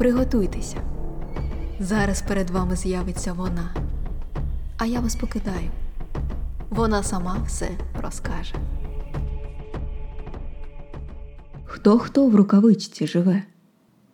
Приготуйтеся. 0.00 0.82
Зараз 1.80 2.22
перед 2.22 2.50
вами 2.50 2.76
з'явиться 2.76 3.32
вона. 3.32 3.74
А 4.78 4.86
я 4.86 5.00
вас 5.00 5.16
покидаю. 5.16 5.70
Вона 6.70 7.02
сама 7.02 7.42
все 7.46 7.68
розкаже. 8.02 8.54
Хто 11.64 11.98
хто 11.98 12.26
в 12.26 12.34
рукавичці 12.34 13.06
живе? 13.06 13.42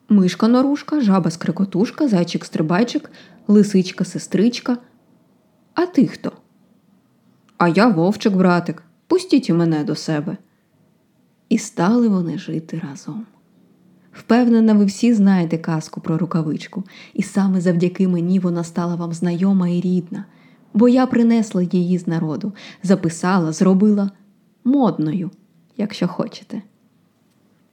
Мишка 0.09 0.49
норушка, 0.49 1.01
жаба 1.01 1.31
скрикотушка, 1.31 2.09
зайчик 2.09 2.45
стрибайчик, 2.45 3.11
лисичка 3.49 4.05
сестричка. 4.05 4.79
А 5.75 5.87
ти 5.87 6.07
хто? 6.07 6.33
А 7.59 7.69
я 7.69 7.89
вовчик, 7.89 8.35
братик. 8.35 8.83
Пустіть 9.07 9.49
і 9.49 9.53
мене 9.53 9.85
до 9.85 9.95
себе. 9.95 10.37
І 11.49 11.59
стали 11.59 12.09
вони 12.09 12.39
жити 12.39 12.83
разом. 12.91 13.27
Впевнена, 14.19 14.75
ви 14.75 14.85
всі 14.85 15.15
знаєте 15.15 15.59
казку 15.59 16.01
про 16.01 16.19
рукавичку, 16.19 16.85
і 17.15 17.23
саме 17.23 17.61
завдяки 17.61 18.09
мені 18.09 18.39
вона 18.39 18.65
стала 18.65 18.95
вам 18.95 19.13
знайома 19.13 19.69
і 19.69 19.81
рідна, 19.81 20.25
бо 20.75 20.89
я 20.89 21.07
принесла 21.07 21.63
її 21.63 21.99
з 21.99 22.07
народу, 22.07 22.53
записала, 22.83 23.53
зробила 23.53 24.11
модною, 24.65 25.31
якщо 25.77 26.09
хочете. 26.09 26.63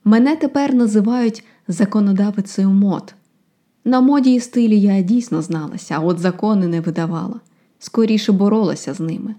Мене 0.04 0.36
тепер 0.36 0.74
називають 0.74 1.44
законодавицею 1.68 2.70
мод. 2.70 3.14
На 3.84 4.00
моді 4.00 4.34
і 4.34 4.40
стилі 4.40 4.80
я 4.80 5.02
дійсно 5.02 5.42
зналася, 5.42 5.94
а 5.94 6.00
от 6.00 6.18
закони 6.18 6.66
не 6.66 6.80
видавала, 6.80 7.40
скоріше 7.78 8.32
боролася 8.32 8.94
з 8.94 9.00
ними. 9.00 9.34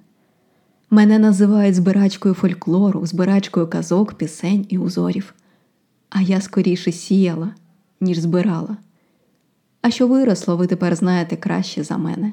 Мене 0.89 1.19
називають 1.19 1.75
збирачкою 1.75 2.35
фольклору, 2.35 3.05
збирачкою 3.05 3.67
казок, 3.67 4.13
пісень 4.13 4.65
і 4.69 4.77
узорів. 4.77 5.33
А 6.09 6.21
я 6.21 6.41
скоріше 6.41 6.91
сіяла, 6.91 7.49
ніж 8.01 8.17
збирала. 8.17 8.77
А 9.81 9.89
що 9.91 10.07
виросло, 10.07 10.57
ви 10.57 10.67
тепер 10.67 10.95
знаєте 10.95 11.35
краще 11.35 11.83
за 11.83 11.97
мене. 11.97 12.31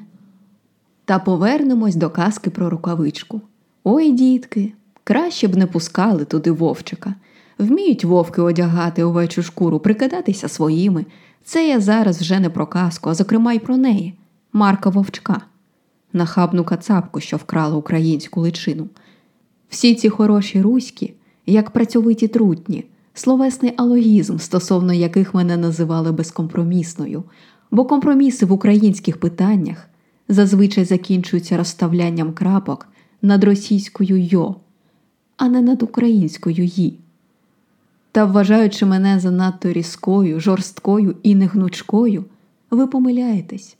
Та 1.05 1.19
повернемось 1.19 1.95
до 1.95 2.09
казки 2.09 2.49
про 2.49 2.69
рукавичку. 2.69 3.41
Ой, 3.83 4.11
дітки, 4.11 4.73
краще 5.03 5.47
б 5.47 5.55
не 5.55 5.67
пускали 5.67 6.25
туди 6.25 6.51
вовчика. 6.51 7.15
Вміють 7.57 8.03
вовки 8.03 8.41
одягати 8.41 9.03
овечу 9.03 9.43
шкуру, 9.43 9.79
прикидатися 9.79 10.47
своїми. 10.47 11.05
Це 11.43 11.67
я 11.67 11.79
зараз 11.79 12.21
вже 12.21 12.39
не 12.39 12.49
про 12.49 12.67
казку, 12.67 13.09
а 13.09 13.13
зокрема 13.13 13.53
й 13.53 13.59
про 13.59 13.77
неї, 13.77 14.13
Марка 14.53 14.89
Вовчка, 14.89 15.41
нахабну 16.13 16.63
кацапку, 16.63 17.19
що 17.19 17.37
вкрала 17.37 17.75
українську 17.75 18.41
личину. 18.41 18.87
Всі 19.69 19.95
ці 19.95 20.09
хороші 20.09 20.61
руські, 20.61 21.13
як 21.45 21.71
працьовиті 21.71 22.27
трутні, 22.27 22.85
словесний 23.13 23.73
алогізм, 23.77 24.37
стосовно 24.37 24.93
яких 24.93 25.33
мене 25.33 25.57
називали 25.57 26.11
безкомпромісною, 26.11 27.23
бо 27.71 27.85
компроміси 27.85 28.45
в 28.45 28.51
українських 28.51 29.19
питаннях 29.19 29.89
зазвичай 30.29 30.85
закінчуються 30.85 31.57
розставлянням 31.57 32.33
крапок 32.33 32.87
над 33.21 33.43
російською 33.43 34.17
йо, 34.17 34.55
а 35.37 35.49
не 35.49 35.61
над 35.61 35.83
українською 35.83 36.65
ї. 36.65 36.99
Та, 38.11 38.25
вважаючи 38.25 38.85
мене 38.85 39.19
занадто 39.19 39.73
різкою, 39.73 40.39
жорсткою 40.39 41.15
і 41.23 41.35
негнучкою, 41.35 42.25
ви 42.71 42.87
помиляєтесь. 42.87 43.77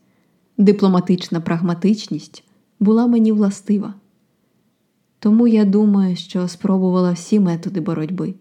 Дипломатична 0.58 1.42
прагматичність 1.42 2.44
була 2.80 3.08
мені 3.08 3.32
властива. 3.32 3.94
Тому 5.20 5.48
я 5.48 5.66
думаю, 5.66 6.16
що 6.16 6.48
спробувала 6.48 7.12
всі 7.12 7.40
методи 7.40 7.82
боротьби, 7.82 8.34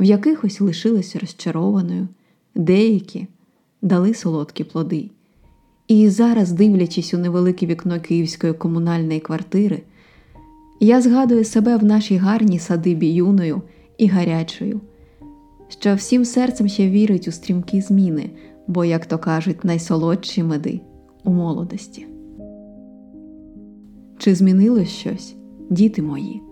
в 0.00 0.04
якихось 0.04 0.60
лишилася 0.60 1.18
розчарованою, 1.18 2.08
деякі 2.54 3.26
дали 3.82 4.14
солодкі 4.14 4.64
плоди. 4.64 5.10
І 5.88 6.08
зараз, 6.08 6.52
дивлячись 6.52 7.14
у 7.14 7.18
невелике 7.18 7.66
вікно 7.66 8.00
київської 8.00 8.52
комунальної 8.52 9.20
квартири, 9.20 9.82
я 10.80 11.00
згадую 11.00 11.44
себе 11.44 11.76
в 11.76 11.84
нашій 11.84 12.16
гарній 12.16 12.58
садибі 12.58 13.06
юною 13.06 13.62
і 13.98 14.06
гарячою 14.06 14.80
що 15.78 15.94
всім 15.94 16.24
серцем 16.24 16.68
ще 16.68 16.90
вірить 16.90 17.28
у 17.28 17.32
стрімкі 17.32 17.80
зміни, 17.80 18.30
бо, 18.66 18.84
як 18.84 19.06
то 19.06 19.18
кажуть, 19.18 19.64
найсолодші 19.64 20.42
меди 20.42 20.80
у 21.24 21.30
молодості. 21.30 22.06
Чи 24.18 24.34
змінилось 24.34 24.88
щось, 24.88 25.34
діти 25.70 26.02
мої? 26.02 26.42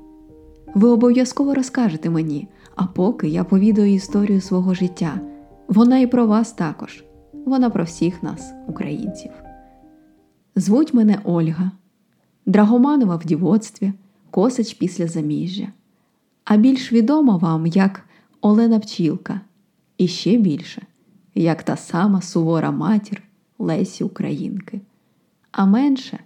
Ви 0.74 0.88
обов'язково 0.88 1.54
розкажете 1.54 2.10
мені, 2.10 2.48
а 2.80 2.86
поки 2.86 3.28
я 3.28 3.44
повідаю 3.44 3.94
історію 3.94 4.40
свого 4.40 4.74
життя. 4.74 5.20
Вона 5.68 5.98
і 5.98 6.06
про 6.06 6.26
вас 6.26 6.52
також, 6.52 7.04
вона 7.46 7.70
про 7.70 7.84
всіх 7.84 8.22
нас, 8.22 8.52
українців. 8.68 9.30
Звуть 10.56 10.94
мене 10.94 11.20
Ольга, 11.24 11.70
Драгоманова 12.46 13.16
в 13.16 13.24
дівоцтві, 13.24 13.92
Косач 14.30 14.74
після 14.74 15.06
заміжжя, 15.06 15.68
а 16.44 16.56
більш 16.56 16.92
відома 16.92 17.36
вам 17.36 17.66
як 17.66 18.04
Олена 18.40 18.78
Пчілка 18.78 19.40
і 19.98 20.08
ще 20.08 20.36
більше, 20.36 20.82
як 21.34 21.62
та 21.62 21.76
сама 21.76 22.20
сувора 22.20 22.70
матір 22.70 23.22
Лесі 23.58 24.04
Українки, 24.04 24.80
а 25.52 25.66
менше 25.66 26.18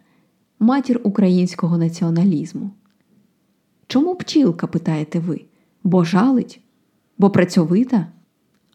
матір 0.59 1.01
українського 1.05 1.79
націоналізму. 1.79 2.71
Чому 3.87 4.15
пчілка, 4.15 4.67
питаєте 4.67 5.19
ви? 5.19 5.41
Бо 5.85 6.05
жалить? 6.05 6.61
Бо 7.19 7.31
працьовита? 7.31 8.07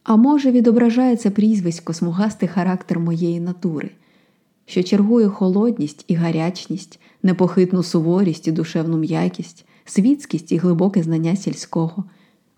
А 0.03 0.15
може, 0.15 0.51
відображає 0.51 1.15
це 1.15 1.29
прізвисько 1.29 1.93
смугастий 1.93 2.49
характер 2.49 2.99
моєї 2.99 3.39
натури, 3.39 3.91
що 4.65 4.83
чергує 4.83 5.27
холодність 5.27 6.05
і 6.07 6.15
гарячність, 6.15 6.99
непохитну 7.23 7.83
суворість 7.83 8.47
і 8.47 8.51
душевну 8.51 8.97
м'якість, 8.97 9.65
світськість 9.85 10.51
і 10.51 10.57
глибоке 10.57 11.03
знання 11.03 11.35
сільського 11.35 12.03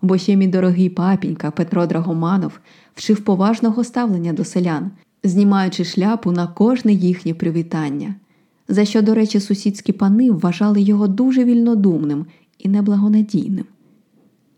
бо 0.02 0.18
ще 0.18 0.36
мій 0.36 0.46
дорогий 0.46 0.88
папінька 0.88 1.50
Петро 1.50 1.86
Драгоманов 1.86 2.60
вчив 2.94 3.24
поважного 3.24 3.84
ставлення 3.84 4.32
до 4.32 4.44
селян, 4.44 4.90
знімаючи 5.24 5.84
шляпу 5.84 6.32
на 6.32 6.46
кожне 6.46 6.92
їхнє 6.92 7.34
привітання, 7.34 8.14
за 8.68 8.84
що, 8.84 9.02
до 9.02 9.14
речі, 9.14 9.40
сусідські 9.40 9.92
пани 9.92 10.30
вважали 10.30 10.80
його 10.80 11.08
дуже 11.08 11.44
вільнодумним 11.44 12.26
і 12.58 12.68
неблагонадійним. 12.68 13.64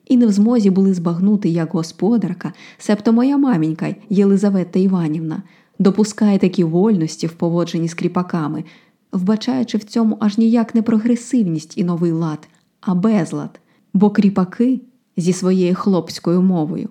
І 0.07 0.17
не 0.17 0.27
в 0.27 0.33
змозі 0.33 0.71
були 0.71 0.95
збагнути, 0.95 1.49
як 1.49 1.73
господарка, 1.73 2.53
себто 2.79 3.13
моя 3.13 3.39
мамінька 3.39 3.95
Єлизавета 4.11 4.79
Іванівна, 4.79 5.43
допускає 5.79 6.39
такі 6.39 6.65
вольності 6.65 7.27
в 7.27 7.33
поводженні 7.33 7.89
з 7.89 7.95
кріпаками, 7.95 8.65
вбачаючи 9.13 9.79
в 9.79 9.85
цьому 9.85 10.17
аж 10.21 10.39
ніяк 10.39 10.75
не 10.75 10.83
прогресивність 10.83 11.79
і 11.79 11.85
новий 11.85 12.13
лад, 12.13 12.49
а 12.81 12.95
безлад, 12.95 13.61
бо 13.95 14.11
кріпаки 14.11 14.81
зі 15.17 15.33
своєю 15.33 15.75
хлопською 15.75 16.43
мовою, 16.43 16.89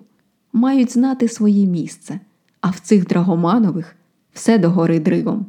мають 0.52 0.92
знати 0.92 1.28
своє 1.28 1.66
місце, 1.66 2.20
а 2.60 2.70
в 2.70 2.78
цих 2.78 3.06
драгоманових 3.06 3.96
все 4.32 4.58
догори 4.58 5.00
дригом. 5.00 5.46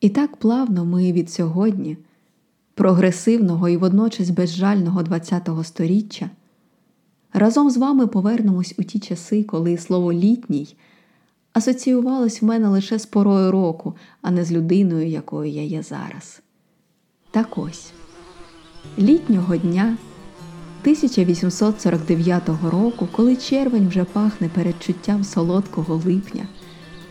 І 0.00 0.08
так 0.08 0.36
плавно 0.36 0.84
ми 0.84 1.12
від 1.12 1.30
сьогодні, 1.30 1.96
прогресивного 2.74 3.68
і 3.68 3.76
водночас 3.76 4.30
безжального 4.30 5.04
ХХ 5.04 5.64
століття, 5.64 6.30
разом 7.32 7.70
з 7.70 7.76
вами 7.76 8.06
повернемось 8.06 8.74
у 8.78 8.82
ті 8.82 8.98
часи, 8.98 9.42
коли 9.42 9.78
слово 9.78 10.12
літній 10.12 10.76
асоціювалось 11.52 12.42
в 12.42 12.44
мене 12.44 12.68
лише 12.68 12.98
з 12.98 13.06
порою 13.06 13.50
року, 13.50 13.94
а 14.22 14.30
не 14.30 14.44
з 14.44 14.52
людиною, 14.52 15.06
якою 15.06 15.50
я 15.50 15.62
є 15.62 15.82
зараз. 15.82 16.42
Так 17.30 17.58
ось 17.58 17.92
літнього 18.98 19.56
дня. 19.56 19.96
1849 20.82 22.42
року, 22.70 23.08
коли 23.12 23.36
червень 23.36 23.88
вже 23.88 24.04
пахне 24.04 24.48
передчуттям 24.48 25.24
солодкого 25.24 26.02
липня, 26.06 26.48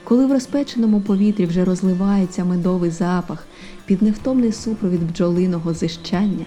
коли 0.04 0.26
в 0.26 0.32
розпеченому 0.32 1.02
повітрі 1.02 1.46
вже 1.46 1.66
розливається 1.66 2.46
медовий 2.46 2.92
запах 2.92 3.48
під 3.86 4.02
невтомний 4.02 4.52
супровід 4.52 5.12
бджолиного 5.12 5.74
зищання, 5.74 6.46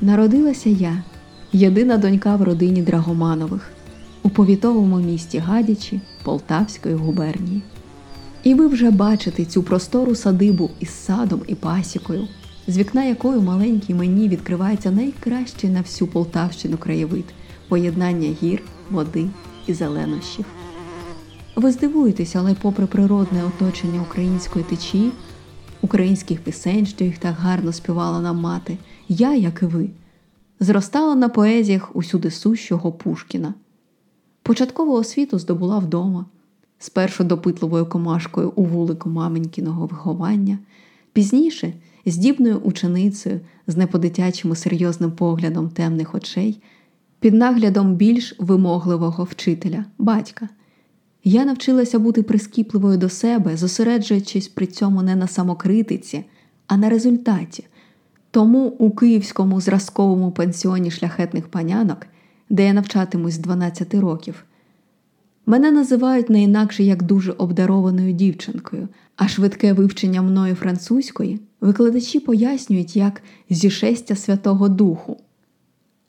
народилася 0.00 0.70
я, 0.70 1.02
єдина 1.54 1.96
донька 1.96 2.36
в 2.36 2.42
родині 2.42 2.82
Драгоманових 2.82 3.70
у 4.22 4.30
повітовому 4.30 4.98
місті 4.98 5.38
Гадячі 5.38 6.00
Полтавської 6.24 6.94
губернії. 6.94 7.62
І 8.42 8.54
ви 8.54 8.66
вже 8.66 8.90
бачите 8.90 9.44
цю 9.44 9.62
простору 9.62 10.14
садибу 10.14 10.70
із 10.80 10.90
садом 10.90 11.42
і 11.46 11.54
пасікою 11.54 12.28
з 12.66 12.78
вікна 12.78 13.04
якої 13.04 13.40
маленькій 13.40 13.94
мені 13.94 14.28
відкривається 14.28 14.90
найкращий 14.90 15.70
на 15.70 15.80
всю 15.80 16.08
Полтавщину 16.08 16.76
краєвид 16.76 17.24
поєднання 17.68 18.28
гір, 18.42 18.62
води 18.90 19.26
і 19.66 19.74
зеленощів. 19.74 20.44
Ви 21.56 21.72
здивуєтеся, 21.72 22.38
але, 22.38 22.54
попри 22.54 22.86
природне 22.86 23.44
оточення 23.44 24.02
української 24.02 24.64
течії, 24.64 25.10
українських 25.80 26.40
пісень, 26.40 26.86
що 26.86 27.04
їх 27.04 27.18
так 27.18 27.34
гарно 27.38 27.72
співала 27.72 28.20
нам 28.20 28.36
мати, 28.36 28.78
я, 29.08 29.34
як 29.34 29.62
і 29.62 29.66
ви, 29.66 29.88
зростала 30.64 31.14
на 31.14 31.28
поезіях 31.28 31.96
усюди 31.96 32.30
сущого 32.30 32.92
Пушкіна. 32.92 33.54
Початкову 34.42 34.92
освіту 34.92 35.38
здобула 35.38 35.78
вдома, 35.78 36.26
спершу 36.78 37.24
допитливою 37.24 37.86
комашкою 37.86 38.52
у 38.56 38.64
вулику 38.64 39.10
маменькіного 39.10 39.86
виховання, 39.86 40.58
пізніше 41.12 41.72
здібною 42.06 42.56
ученицею 42.56 43.40
з 43.66 43.76
неподитячим 43.76 44.56
серйозним 44.56 45.12
поглядом 45.12 45.68
темних 45.68 46.14
очей, 46.14 46.62
під 47.20 47.34
наглядом 47.34 47.94
більш 47.94 48.34
вимогливого 48.38 49.24
вчителя, 49.24 49.84
батька. 49.98 50.48
Я 51.24 51.44
навчилася 51.44 51.98
бути 51.98 52.22
прискіпливою 52.22 52.98
до 52.98 53.08
себе, 53.08 53.56
зосереджуючись 53.56 54.48
при 54.48 54.66
цьому 54.66 55.02
не 55.02 55.16
на 55.16 55.26
самокритиці, 55.26 56.24
а 56.66 56.76
на 56.76 56.88
результаті. 56.88 57.64
Тому 58.34 58.66
у 58.66 58.90
київському 58.90 59.60
зразковому 59.60 60.32
пансіоні 60.32 60.90
шляхетних 60.90 61.48
панянок, 61.48 62.06
де 62.50 62.66
я 62.66 62.72
навчатимусь 62.72 63.34
з 63.34 63.38
12 63.38 63.94
років, 63.94 64.44
мене 65.46 65.70
називають 65.70 66.30
не 66.30 66.42
інакше 66.42 66.84
як 66.84 67.02
дуже 67.02 67.32
обдарованою 67.32 68.12
дівчинкою, 68.12 68.88
а 69.16 69.28
швидке 69.28 69.72
вивчення 69.72 70.22
мною 70.22 70.54
французької 70.54 71.40
викладачі 71.60 72.20
пояснюють 72.20 72.96
як 72.96 73.22
зішестя 73.50 74.16
Святого 74.16 74.68
Духу. 74.68 75.16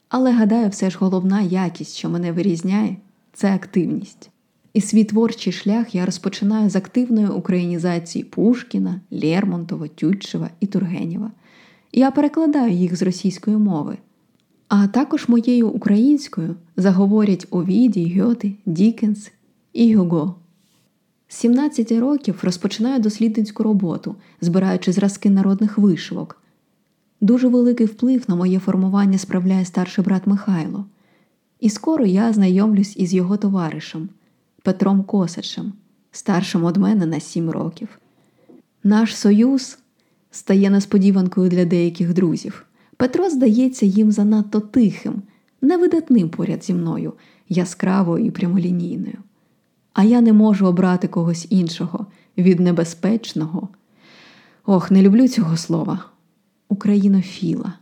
Але 0.09 0.31
гадаю, 0.31 0.69
все 0.69 0.89
ж 0.89 0.97
головна 0.99 1.41
якість, 1.41 1.95
що 1.95 2.09
мене 2.09 2.31
вирізняє, 2.31 2.97
це 3.33 3.53
активність. 3.55 4.29
І 4.73 4.81
свій 4.81 5.03
творчий 5.03 5.53
шлях 5.53 5.95
я 5.95 6.05
розпочинаю 6.05 6.69
з 6.69 6.75
активної 6.75 7.27
українізації 7.27 8.23
Пушкіна, 8.23 9.01
Лермонтова, 9.11 9.87
Тютчева 9.87 10.49
і 10.59 10.67
Тургенєва. 10.67 11.31
Я 11.97 12.11
перекладаю 12.11 12.73
їх 12.73 12.95
з 12.95 13.01
російської 13.01 13.57
мови. 13.57 13.97
А 14.67 14.87
також 14.87 15.27
моєю 15.27 15.69
українською 15.69 16.55
заговорять 16.77 17.47
Овідій, 17.49 18.19
Гьоте, 18.19 18.53
Дікенс 18.65 19.31
і 19.73 19.95
Гюго. 19.95 20.35
З 21.27 21.35
17 21.35 21.91
років 21.91 22.39
розпочинаю 22.43 22.99
дослідницьку 22.99 23.63
роботу, 23.63 24.15
збираючи 24.41 24.91
зразки 24.91 25.29
народних 25.29 25.77
вишивок. 25.77 26.41
Дуже 27.21 27.47
великий 27.47 27.85
вплив 27.85 28.23
на 28.27 28.35
моє 28.35 28.59
формування 28.59 29.17
справляє 29.17 29.65
старший 29.65 30.05
брат 30.05 30.27
Михайло. 30.27 30.85
І 31.59 31.69
скоро 31.69 32.05
я 32.05 32.33
знайомлюсь 32.33 32.97
із 32.97 33.13
його 33.13 33.37
товаришем 33.37 34.09
Петром 34.61 35.03
Косачем, 35.03 35.73
старшим 36.11 36.63
од 36.63 36.77
мене 36.77 37.05
на 37.05 37.19
7 37.19 37.49
років. 37.49 37.99
Наш 38.83 39.17
союз 39.17 39.77
стає 40.35 40.69
несподіванкою 40.69 41.49
для 41.49 41.65
деяких 41.65 42.13
друзів. 42.13 42.65
Петро 42.97 43.29
здається 43.29 43.85
їм 43.85 44.11
занадто 44.11 44.59
тихим, 44.59 45.21
невидатним 45.61 46.29
поряд 46.29 46.63
зі 46.63 46.73
мною, 46.73 47.13
яскравою 47.49 48.25
і 48.25 48.31
прямолінійною. 48.31 49.17
А 49.93 50.03
я 50.03 50.21
не 50.21 50.33
можу 50.33 50.67
обрати 50.67 51.07
когось 51.07 51.47
іншого 51.49 52.05
від 52.37 52.59
небезпечного. 52.59 53.69
Ох, 54.65 54.91
не 54.91 55.01
люблю 55.01 55.27
цього 55.27 55.57
слова. 55.57 56.05
Українофіла, 56.69 57.73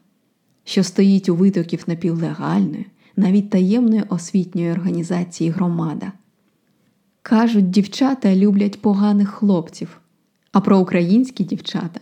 що 0.64 0.84
стоїть 0.84 1.30
у 1.30 1.36
витоків 1.36 1.84
напівлегальної, 1.88 2.86
навіть 3.16 3.50
таємної 3.50 4.04
освітньої 4.10 4.72
організації 4.72 5.50
громада. 5.50 6.12
Кажуть, 7.22 7.70
дівчата 7.70 8.36
люблять 8.36 8.82
поганих 8.82 9.30
хлопців, 9.30 10.02
а 10.52 10.62
проукраїнські 10.62 11.44
дівчата 11.44 12.00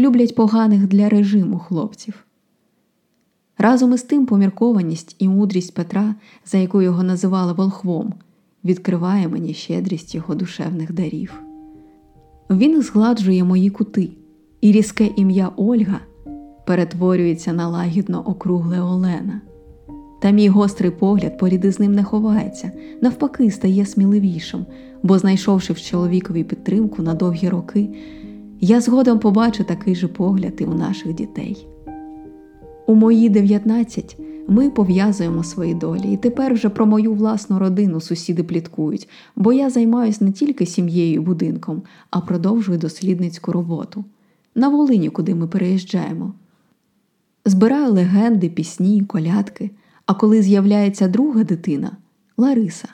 люблять 0.00 0.34
поганих 0.34 0.88
для 0.88 1.08
режиму 1.08 1.58
хлопців. 1.58 2.14
Разом 3.58 3.92
із 3.94 4.02
тим 4.02 4.26
поміркованість 4.26 5.16
і 5.18 5.28
мудрість 5.28 5.74
Петра, 5.74 6.14
за 6.46 6.58
яку 6.58 6.82
його 6.82 7.02
називали 7.02 7.52
волхвом, 7.52 8.14
відкриває 8.64 9.28
мені 9.28 9.54
щедрість 9.54 10.14
його 10.14 10.34
душевних 10.34 10.92
дарів. 10.92 11.42
Він 12.50 12.82
згладжує 12.82 13.44
мої 13.44 13.70
кути, 13.70 14.10
і 14.60 14.72
різке 14.72 15.10
ім'я 15.16 15.50
Ольга 15.56 16.00
перетворюється 16.66 17.52
на 17.52 17.68
лагідно 17.68 18.22
округле 18.26 18.80
Олена. 18.80 19.40
Та 20.20 20.30
мій 20.30 20.48
гострий 20.48 20.90
погляд 20.90 21.38
поряд 21.38 21.64
із 21.64 21.80
ним 21.80 21.92
не 21.92 22.04
ховається, 22.04 22.72
навпаки, 23.00 23.50
стає 23.50 23.86
сміливішим, 23.86 24.66
бо, 25.02 25.18
знайшовши 25.18 25.72
в 25.72 25.80
чоловікові 25.80 26.44
підтримку 26.44 27.02
на 27.02 27.14
довгі 27.14 27.48
роки, 27.48 27.88
я 28.60 28.80
згодом 28.80 29.18
побачу 29.18 29.64
такий 29.64 29.94
же 29.94 30.08
погляд 30.08 30.52
і 30.58 30.64
у 30.64 30.74
наших 30.74 31.14
дітей. 31.14 31.66
У 32.86 32.94
мої 32.94 33.28
19 33.28 34.16
ми 34.48 34.70
пов'язуємо 34.70 35.44
свої 35.44 35.74
долі, 35.74 36.12
і 36.12 36.16
тепер 36.16 36.54
вже 36.54 36.68
про 36.68 36.86
мою 36.86 37.14
власну 37.14 37.58
родину 37.58 38.00
сусіди 38.00 38.42
пліткують, 38.42 39.08
бо 39.36 39.52
я 39.52 39.70
займаюся 39.70 40.24
не 40.24 40.32
тільки 40.32 40.66
сім'єю 40.66 41.14
і 41.14 41.18
будинком, 41.18 41.82
а 42.10 42.20
продовжую 42.20 42.78
дослідницьку 42.78 43.52
роботу 43.52 44.04
на 44.54 44.68
Волині, 44.68 45.10
куди 45.10 45.34
ми 45.34 45.46
переїжджаємо. 45.46 46.34
Збираю 47.44 47.92
легенди, 47.92 48.48
пісні, 48.48 49.00
колядки. 49.00 49.70
А 50.06 50.14
коли 50.14 50.42
з'являється 50.42 51.08
друга 51.08 51.44
дитина 51.44 51.96
Лариса, 52.36 52.88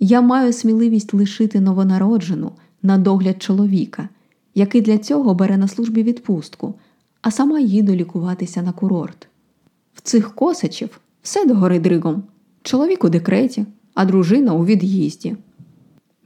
я 0.00 0.20
маю 0.20 0.52
сміливість 0.52 1.14
лишити 1.14 1.60
новонароджену 1.60 2.52
на 2.82 2.98
догляд 2.98 3.42
чоловіка, 3.42 4.08
який 4.54 4.80
для 4.80 4.98
цього 4.98 5.34
бере 5.34 5.56
на 5.56 5.68
службі 5.68 6.02
відпустку, 6.02 6.74
а 7.22 7.30
сама 7.30 7.60
їду 7.60 7.94
лікуватися 7.94 8.62
на 8.62 8.72
курорт. 8.72 9.28
В 9.94 10.00
цих 10.00 10.34
косачів 10.34 11.00
все 11.22 11.46
догори 11.46 11.80
дригом. 11.80 12.22
Чоловік 12.62 13.04
у 13.04 13.08
декреті, 13.08 13.66
а 13.94 14.04
дружина 14.04 14.52
у 14.52 14.64
від'їзді. 14.64 15.36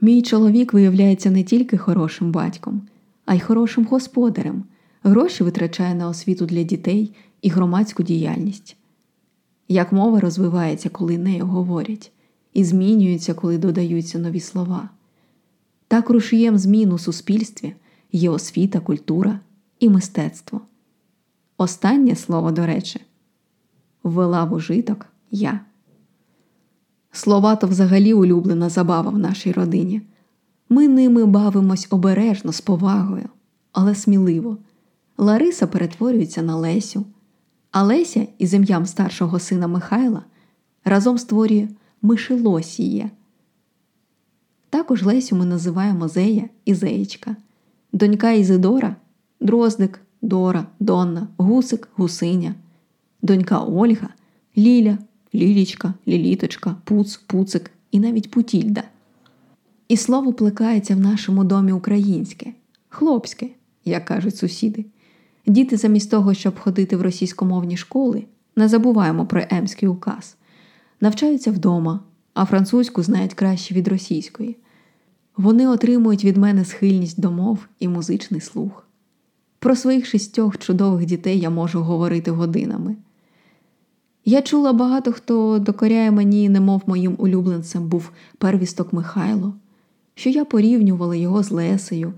Мій 0.01 0.21
чоловік 0.21 0.73
виявляється 0.73 1.31
не 1.31 1.43
тільки 1.43 1.77
хорошим 1.77 2.31
батьком, 2.31 2.81
а 3.25 3.35
й 3.35 3.39
хорошим 3.39 3.85
господарем, 3.85 4.63
гроші 5.03 5.43
витрачає 5.43 5.95
на 5.95 6.07
освіту 6.07 6.45
для 6.45 6.63
дітей 6.63 7.13
і 7.41 7.49
громадську 7.49 8.03
діяльність. 8.03 8.77
Як 9.67 9.91
мова 9.91 10.19
розвивається, 10.19 10.89
коли 10.89 11.17
нею 11.17 11.45
говорять, 11.45 12.11
і 12.53 12.63
змінюється, 12.63 13.33
коли 13.33 13.57
додаються 13.57 14.19
нові 14.19 14.39
слова. 14.39 14.89
Так 15.87 16.09
рушієм 16.09 16.57
змін 16.57 16.91
у 16.91 16.97
суспільстві 16.97 17.73
є 18.15 18.29
освіта, 18.29 18.79
культура 18.79 19.39
і 19.79 19.89
мистецтво. 19.89 20.61
Останнє 21.57 22.15
слово, 22.15 22.51
до 22.51 22.65
речі, 22.65 23.01
ввела 24.03 24.43
в 24.43 24.53
ужиток 24.53 25.05
я. 25.31 25.59
Слова 27.11 27.55
то 27.55 27.67
взагалі 27.67 28.13
улюблена 28.13 28.69
забава 28.69 29.11
в 29.11 29.17
нашій 29.17 29.51
родині. 29.51 30.01
Ми 30.69 30.87
ними 30.87 31.25
бавимось 31.25 31.87
обережно, 31.89 32.51
з 32.51 32.61
повагою, 32.61 33.29
але 33.71 33.95
сміливо. 33.95 34.57
Лариса 35.17 35.67
перетворюється 35.67 36.41
на 36.41 36.55
Лесю, 36.55 37.05
а 37.71 37.83
Леся 37.83 38.27
із 38.37 38.53
ім'ям 38.53 38.85
старшого 38.85 39.39
сина 39.39 39.67
Михайла 39.67 40.23
разом 40.85 41.17
створює 41.17 41.67
Мишелосіє. 42.01 43.09
Також 44.69 45.03
Лесю 45.03 45.35
ми 45.35 45.45
називаємо 45.45 46.07
Зея 46.07 46.49
і 46.65 46.73
Зеєчка, 46.73 47.35
донька 47.95 48.31
Ізидора 48.31 48.95
Дроздик, 49.39 50.01
Дора, 50.21 50.65
Донна, 50.79 51.27
Гусик, 51.37 51.87
Гусиня, 51.95 52.55
донька 53.21 53.59
Ольга, 53.59 54.09
Ліля, 54.57 54.97
Лілічка, 55.35 55.93
Ліліточка, 56.07 56.75
Пуц, 56.83 57.17
Пуцик 57.17 57.71
і 57.91 57.99
навіть 57.99 58.31
Путільда. 58.31 58.83
І 59.87 59.97
слово 59.97 60.33
плекається 60.33 60.95
в 60.95 60.99
нашому 60.99 61.43
домі 61.43 61.71
українське, 61.71 62.53
хлопське, 62.89 63.49
як 63.85 64.05
кажуть 64.05 64.37
сусіди. 64.37 64.85
Діти, 65.47 65.77
замість 65.77 66.11
того, 66.11 66.33
щоб 66.33 66.59
ходити 66.59 66.97
в 66.97 67.01
російськомовні 67.01 67.77
школи, 67.77 68.23
не 68.55 68.67
забуваємо 68.67 69.25
про 69.25 69.43
емський 69.49 69.89
указ, 69.89 70.35
навчаються 71.01 71.51
вдома, 71.51 71.99
а 72.33 72.45
французьку 72.45 73.03
знають 73.03 73.33
краще 73.33 73.75
від 73.75 73.87
російської. 73.87 74.57
Вони 75.37 75.67
отримують 75.67 76.25
від 76.25 76.37
мене 76.37 76.65
схильність 76.65 77.21
до 77.21 77.31
мов 77.31 77.67
і 77.79 77.87
музичний 77.87 78.41
слух. 78.41 78.87
Про 79.59 79.75
своїх 79.75 80.05
шістьох 80.05 80.57
чудових 80.57 81.05
дітей 81.05 81.39
я 81.39 81.49
можу 81.49 81.81
говорити 81.81 82.31
годинами. 82.31 82.95
Я 84.25 84.41
чула 84.41 84.73
багато 84.73 85.11
хто 85.11 85.59
докоряє 85.59 86.11
мені, 86.11 86.49
немов 86.49 86.81
моїм 86.85 87.15
улюбленцем 87.17 87.87
був 87.87 88.11
первісток 88.37 88.93
Михайло, 88.93 89.53
що 90.15 90.29
я 90.29 90.45
порівнювала 90.45 91.15
його 91.15 91.43
з 91.43 91.51
Лесею, 91.51 92.13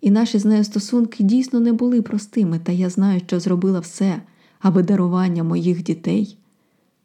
і 0.00 0.10
наші 0.10 0.38
з 0.38 0.44
нею 0.44 0.64
стосунки 0.64 1.24
дійсно 1.24 1.60
не 1.60 1.72
були 1.72 2.02
простими, 2.02 2.58
та 2.58 2.72
я 2.72 2.90
знаю, 2.90 3.20
що 3.26 3.40
зробила 3.40 3.80
все, 3.80 4.22
аби 4.60 4.82
дарування 4.82 5.44
моїх 5.44 5.82
дітей, 5.82 6.38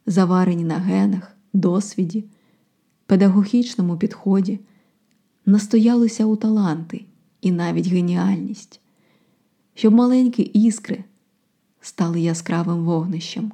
заварені 0.06 0.64
на 0.64 0.78
генах, 0.78 1.36
досвіді, 1.54 2.26
педагогічному 3.06 3.98
підході, 3.98 4.60
настоялися 5.48 6.26
у 6.26 6.36
таланти 6.36 7.06
і 7.42 7.52
навіть 7.52 7.88
геніальність, 7.88 8.80
щоб 9.74 9.94
маленькі 9.94 10.44
іскри 10.44 11.04
стали 11.82 12.22
яскравим 12.22 12.84
вогнищем. 12.84 13.52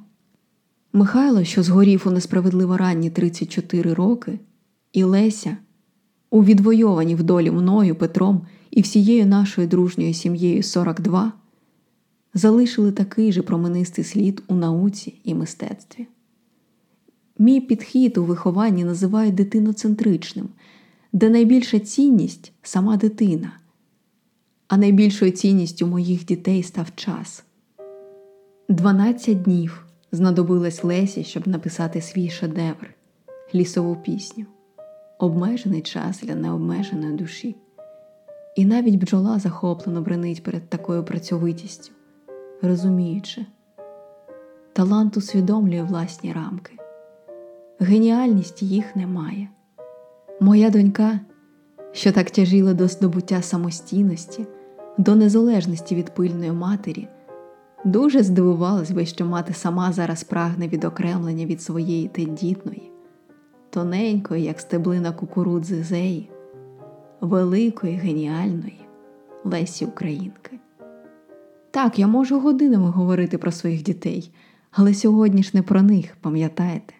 Михайло, 0.92 1.44
що 1.44 1.62
згорів 1.62 2.02
у 2.06 2.10
несправедливо 2.10 2.76
ранні 2.76 3.10
34 3.10 3.94
роки, 3.94 4.38
і 4.92 5.04
Леся, 5.04 5.56
У 6.30 6.44
відвойовані 6.44 7.14
вдолі 7.14 7.50
мною, 7.50 7.94
Петром 7.94 8.46
і 8.70 8.80
всією 8.80 9.26
нашою 9.26 9.68
дружньою 9.68 10.14
сім'єю 10.14 10.62
42 10.62 11.32
залишили 12.34 12.92
такий 12.92 13.32
же 13.32 13.42
променистий 13.42 14.04
слід 14.04 14.42
у 14.46 14.54
науці 14.54 15.14
і 15.24 15.34
мистецтві. 15.34 16.06
Мій 17.38 17.60
підхід 17.60 18.18
у 18.18 18.24
вихованні 18.24 18.84
називають 18.84 19.34
дитиноцентричним, 19.34 20.48
де 21.14 21.30
найбільша 21.30 21.78
цінність 21.78 22.52
сама 22.62 22.96
дитина, 22.96 23.52
а 24.68 24.76
найбільшою 24.76 25.30
цінністю 25.30 25.86
моїх 25.86 26.24
дітей 26.24 26.62
став 26.62 26.86
час. 26.94 27.44
12 28.68 29.42
днів 29.42 29.86
знадобилось 30.12 30.84
Лесі, 30.84 31.24
щоб 31.24 31.48
написати 31.48 32.00
свій 32.00 32.30
шедевр, 32.30 32.94
лісову 33.54 33.96
пісню, 33.96 34.44
обмежений 35.18 35.80
час 35.80 36.20
для 36.20 36.34
необмеженої 36.34 37.12
душі. 37.12 37.56
І 38.56 38.64
навіть 38.64 38.94
бджола 38.94 39.38
захоплено 39.38 40.02
бренить 40.02 40.42
перед 40.42 40.68
такою 40.68 41.04
працьовитістю, 41.04 41.92
розуміючи, 42.62 43.46
талант 44.72 45.16
усвідомлює 45.16 45.82
власні 45.82 46.32
рамки, 46.32 46.72
геніальність 47.78 48.62
їх 48.62 48.96
немає. 48.96 49.48
Моя 50.40 50.70
донька, 50.70 51.20
що 51.92 52.12
так 52.12 52.30
тяжіла 52.30 52.74
до 52.74 52.88
здобуття 52.88 53.42
самостійності, 53.42 54.46
до 54.98 55.14
незалежності 55.14 55.94
від 55.94 56.14
пильної 56.14 56.52
матері, 56.52 57.08
дуже 57.84 58.22
здивувалась 58.22 58.90
би, 58.90 59.06
що 59.06 59.26
мати 59.26 59.54
сама 59.54 59.92
зараз 59.92 60.24
прагне 60.24 60.68
відокремлення 60.68 61.46
від 61.46 61.62
своєї 61.62 62.08
тендітної, 62.08 62.90
тоненької, 63.70 64.44
як 64.44 64.60
стеблина 64.60 65.12
кукурудзи 65.12 65.82
зеї, 65.82 66.30
великої, 67.20 67.96
геніальної 67.96 68.86
Лесі 69.44 69.84
Українки. 69.84 70.58
Так, 71.70 71.98
я 71.98 72.06
можу 72.06 72.40
годинами 72.40 72.90
говорити 72.90 73.38
про 73.38 73.52
своїх 73.52 73.82
дітей, 73.82 74.32
але 74.70 74.94
сьогодні 74.94 75.42
ж 75.42 75.50
не 75.54 75.62
про 75.62 75.82
них, 75.82 76.16
пам'ятаєте? 76.20 76.94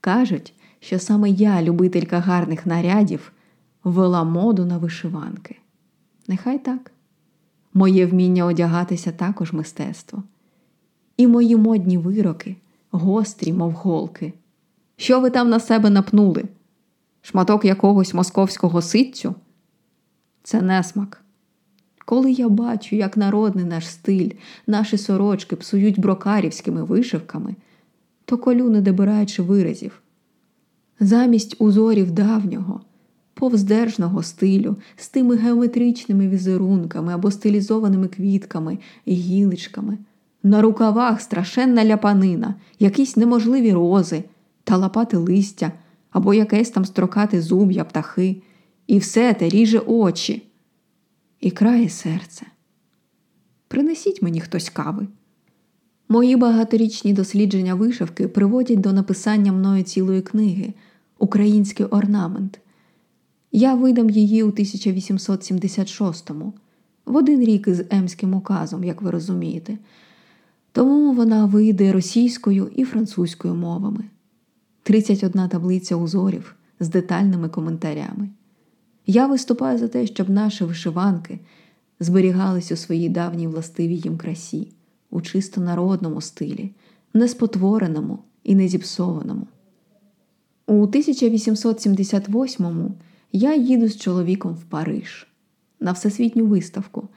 Кажуть, 0.00 0.54
що 0.80 0.98
саме 0.98 1.30
я, 1.30 1.62
любителька 1.62 2.18
гарних 2.18 2.66
нарядів, 2.66 3.32
ввела 3.84 4.24
моду 4.24 4.64
на 4.64 4.78
вишиванки. 4.78 5.56
Нехай 6.28 6.58
так. 6.58 6.90
Моє 7.74 8.06
вміння 8.06 8.44
одягатися 8.44 9.12
також 9.12 9.52
мистецтво. 9.52 10.22
І 11.16 11.26
мої 11.26 11.56
модні 11.56 11.98
вироки, 11.98 12.56
гострі, 12.90 13.52
мов 13.52 13.72
голки. 13.72 14.32
Що 14.96 15.20
ви 15.20 15.30
там 15.30 15.50
на 15.50 15.60
себе 15.60 15.90
напнули? 15.90 16.44
Шматок 17.22 17.64
якогось 17.64 18.14
московського 18.14 18.82
ситцю? 18.82 19.34
Це 20.42 20.62
несмак. 20.62 21.24
Коли 22.04 22.32
я 22.32 22.48
бачу, 22.48 22.96
як 22.96 23.16
народний 23.16 23.64
наш 23.64 23.88
стиль, 23.88 24.30
наші 24.66 24.98
сорочки 24.98 25.56
псують 25.56 26.00
брокарівськими 26.00 26.84
вишивками, 26.84 27.56
то 28.24 28.38
колю, 28.38 28.70
не 28.70 28.80
добираючи 28.80 29.42
виразів. 29.42 30.02
Замість 31.00 31.56
узорів 31.58 32.10
давнього, 32.10 32.80
повздержного 33.34 34.22
стилю 34.22 34.76
з 34.96 35.08
тими 35.08 35.36
геометричними 35.36 36.28
візерунками 36.28 37.12
або 37.12 37.30
стилізованими 37.30 38.08
квітками 38.08 38.78
і 39.04 39.14
гіличками, 39.14 39.98
на 40.42 40.62
рукавах 40.62 41.20
страшенна 41.20 41.84
ляпанина, 41.84 42.54
якісь 42.78 43.16
неможливі 43.16 43.72
рози 43.72 44.24
та 44.64 44.76
лопати 44.76 45.16
листя, 45.16 45.72
або 46.10 46.34
якесь 46.34 46.70
там 46.70 46.84
строкати 46.84 47.42
зуб'я 47.42 47.84
птахи, 47.84 48.42
і 48.86 48.98
все 48.98 49.34
те 49.34 49.48
ріже 49.48 49.78
очі 49.78 50.42
і 51.40 51.50
крає 51.50 51.88
серце. 51.88 52.46
Принесіть 53.68 54.22
мені 54.22 54.40
хтось 54.40 54.70
кави. 54.70 55.06
Мої 56.08 56.36
багаторічні 56.36 57.12
дослідження 57.12 57.74
вишивки 57.74 58.28
приводять 58.28 58.80
до 58.80 58.92
написання 58.92 59.52
мною 59.52 59.82
цілої 59.82 60.22
книги 60.22 60.74
Український 61.20 61.86
орнамент. 61.86 62.60
Я 63.52 63.74
видам 63.74 64.10
її 64.10 64.42
у 64.42 64.50
1876-му, 64.50 66.52
в 67.06 67.16
один 67.16 67.40
рік 67.40 67.68
із 67.68 67.82
Емським 67.90 68.34
указом, 68.34 68.84
як 68.84 69.02
ви 69.02 69.10
розумієте. 69.10 69.78
Тому 70.72 71.12
вона 71.12 71.44
вийде 71.44 71.92
російською 71.92 72.70
і 72.76 72.84
французькою 72.84 73.54
мовами. 73.54 74.04
31 74.82 75.48
таблиця 75.48 75.96
узорів 75.96 76.56
з 76.80 76.88
детальними 76.88 77.48
коментарями. 77.48 78.28
Я 79.06 79.26
виступаю 79.26 79.78
за 79.78 79.88
те, 79.88 80.06
щоб 80.06 80.30
наші 80.30 80.64
вишиванки 80.64 81.38
зберігались 82.00 82.72
у 82.72 82.76
своїй 82.76 83.08
давній 83.08 83.46
властивій 83.46 83.96
їм 83.96 84.18
красі, 84.18 84.72
у 85.10 85.20
чисто 85.20 85.60
народному 85.60 86.20
стилі, 86.20 86.70
не 87.14 87.28
спотвореному 87.28 88.18
і 88.44 88.54
не 88.54 88.68
зіпсованому. 88.68 89.46
У 90.66 90.86
1878-му 90.86 92.94
я 93.32 93.54
їду 93.54 93.88
з 93.88 93.96
чоловіком 93.96 94.54
в 94.54 94.62
Париж 94.62 95.26
на 95.80 95.92
всесвітню 95.92 96.46
виставку. 96.46 97.08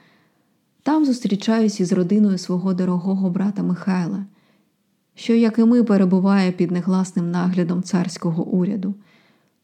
Там 0.82 1.04
зустрічаюсь 1.04 1.80
із 1.80 1.92
родиною 1.92 2.38
свого 2.38 2.74
дорогого 2.74 3.30
брата 3.30 3.62
Михайла, 3.62 4.26
що, 5.14 5.34
як 5.34 5.58
і 5.58 5.64
ми, 5.64 5.84
перебуває 5.84 6.52
під 6.52 6.70
негласним 6.70 7.30
наглядом 7.30 7.82
царського 7.82 8.44
уряду. 8.44 8.94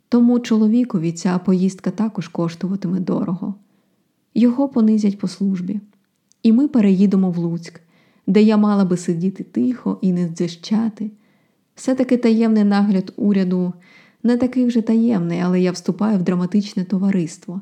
Тому 0.08 0.40
чоловікові 0.40 1.12
ця 1.12 1.38
поїздка 1.38 1.90
також 1.90 2.28
коштуватиме 2.28 3.00
дорого. 3.00 3.54
Його 4.34 4.68
понизять 4.68 5.18
по 5.18 5.28
службі, 5.28 5.80
і 6.42 6.52
ми 6.52 6.68
переїдемо 6.68 7.30
в 7.30 7.38
Луцьк, 7.38 7.80
де 8.26 8.42
я 8.42 8.56
мала 8.56 8.84
би 8.84 8.96
сидіти 8.96 9.44
тихо 9.44 9.98
і 10.00 10.12
не 10.12 10.28
дзищати. 10.28 11.10
Все-таки 11.80 12.16
таємний 12.16 12.64
нагляд 12.64 13.12
уряду 13.16 13.72
не 14.22 14.36
такий 14.36 14.66
вже 14.66 14.82
таємний, 14.82 15.40
але 15.40 15.60
я 15.60 15.72
вступаю 15.72 16.18
в 16.18 16.22
драматичне 16.22 16.84
товариство, 16.84 17.60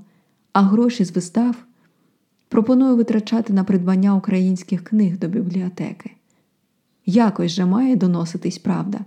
а 0.53 0.63
гроші 0.63 1.05
з 1.05 1.11
вистав 1.11 1.57
пропоную 2.49 2.97
витрачати 2.97 3.53
на 3.53 3.65
придбання 3.65 4.15
українських 4.15 4.85
книг 4.85 5.19
до 5.19 5.29
бібліотеки. 5.29 6.11
Якось 7.07 7.53
же 7.53 7.67
має 7.67 7.97
доноситись 7.97 8.59
правда. 8.59 8.99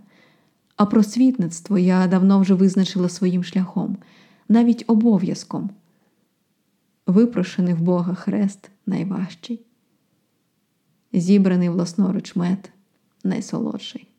А 0.75 0.85
просвітництво 0.85 1.77
я 1.77 2.07
давно 2.07 2.39
вже 2.39 2.53
визначила 2.53 3.09
своїм 3.09 3.43
шляхом, 3.43 3.97
навіть 4.49 4.83
обов'язком. 4.87 5.69
Випрошений 7.07 7.73
в 7.73 7.81
Бога 7.81 8.13
хрест 8.13 8.69
найважчий, 8.85 9.61
зібраний 11.13 11.69
власноруч 11.69 12.35
мед 12.35 12.69
найсолодший. 13.23 14.10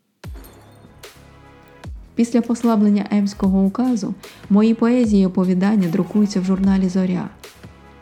Після 2.15 2.41
послаблення 2.41 3.07
Емського 3.11 3.61
указу 3.61 4.15
мої 4.51 4.75
поезії 4.75 5.23
і 5.23 5.27
оповідання 5.27 5.89
друкуються 5.89 6.41
в 6.41 6.45
журналі 6.45 6.89
Зоря, 6.89 7.29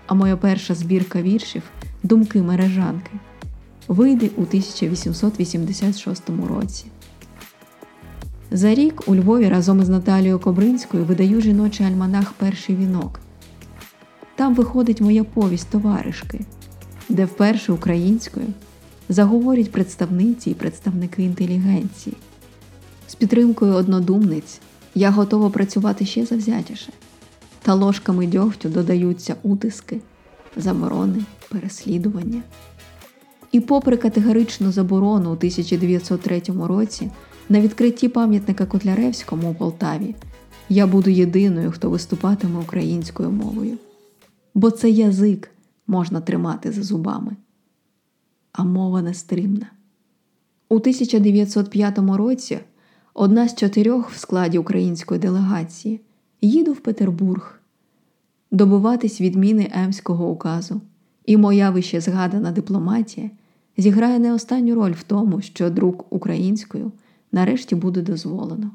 а 0.06 0.14
моя 0.14 0.36
перша 0.36 0.74
збірка 0.74 1.22
віршів 1.22 1.62
Думки 2.02 2.42
мережанки 2.42 3.10
вийде 3.88 4.30
у 4.36 4.42
1886 4.42 6.22
році. 6.48 6.86
За 8.50 8.74
рік 8.74 9.02
у 9.06 9.16
Львові 9.16 9.48
разом 9.48 9.80
із 9.80 9.88
Наталією 9.88 10.38
Кобринською 10.38 11.04
видаю 11.04 11.40
жіночий 11.40 11.86
альманах 11.86 12.32
Перший 12.32 12.76
вінок. 12.76 13.20
Там 14.36 14.54
виходить 14.54 15.00
моя 15.00 15.24
повість 15.24 15.68
товаришки, 15.68 16.40
де 17.08 17.24
вперше 17.24 17.72
українською 17.72 18.46
заговорять 19.08 19.72
представниці 19.72 20.50
і 20.50 20.54
представники 20.54 21.22
інтелігенції. 21.22 22.16
Підтримкою 23.20 23.74
однодумниць 23.74 24.60
я 24.94 25.10
готова 25.10 25.50
працювати 25.50 26.06
ще 26.06 26.26
завзятіше, 26.26 26.92
та 27.62 27.74
ложками 27.74 28.26
дьогтю 28.26 28.68
додаються 28.68 29.36
утиски, 29.42 30.00
заборони, 30.56 31.24
переслідування. 31.48 32.42
І, 33.52 33.60
попри 33.60 33.96
категоричну 33.96 34.72
заборону 34.72 35.30
у 35.30 35.32
1903 35.32 36.42
році 36.62 37.10
на 37.48 37.60
відкритті 37.60 38.08
пам'ятника 38.08 38.66
Котляревському 38.66 39.50
у 39.50 39.54
Полтаві, 39.54 40.14
я 40.68 40.86
буду 40.86 41.10
єдиною, 41.10 41.70
хто 41.70 41.90
виступатиме 41.90 42.60
українською 42.60 43.30
мовою. 43.30 43.78
Бо 44.54 44.70
це 44.70 44.90
язик 44.90 45.50
можна 45.86 46.20
тримати 46.20 46.72
за 46.72 46.82
зубами, 46.82 47.36
а 48.52 48.64
мова 48.64 49.02
нестримна. 49.02 49.66
У 50.68 50.74
1905 50.74 51.98
році 51.98 52.58
одна 53.20 53.48
з 53.48 53.54
чотирьох 53.54 54.10
в 54.10 54.18
складі 54.18 54.58
української 54.58 55.20
делегації 55.20 56.00
їду 56.40 56.72
в 56.72 56.80
Петербург 56.80 57.60
добиватись 58.50 59.20
відміни 59.20 59.70
Емського 59.74 60.30
указу, 60.30 60.80
і 61.26 61.36
моя 61.36 61.70
вище 61.70 62.00
згадана 62.00 62.52
дипломатія 62.52 63.30
зіграє 63.76 64.18
не 64.18 64.34
останню 64.34 64.74
роль 64.74 64.92
в 64.92 65.02
тому, 65.02 65.40
що 65.40 65.70
друк 65.70 66.12
українською 66.12 66.92
нарешті 67.32 67.74
буде 67.74 68.02
дозволено. 68.02 68.70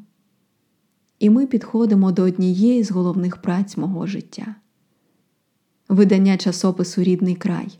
І 1.19 1.29
ми 1.29 1.47
підходимо 1.47 2.11
до 2.11 2.23
однієї 2.23 2.83
з 2.83 2.91
головних 2.91 3.37
праць 3.37 3.77
мого 3.77 4.07
життя 4.07 4.55
видання 5.89 6.37
часопису 6.37 7.03
Рідний 7.03 7.35
край 7.35 7.79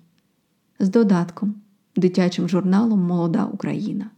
з 0.79 0.89
додатком, 0.89 1.55
дитячим 1.95 2.49
журналом 2.49 2.99
Молода 2.99 3.45
Україна. 3.45 4.09